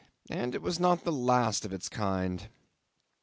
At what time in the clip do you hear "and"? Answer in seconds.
0.31-0.55